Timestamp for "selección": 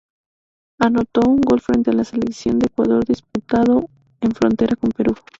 2.03-2.57